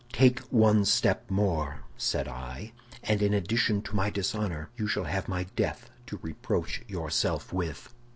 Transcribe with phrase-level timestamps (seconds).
[0.13, 5.27] "Take one step more," said I, "and in addition to my dishonor, you shall have
[5.27, 7.93] my death to reproach yourself with."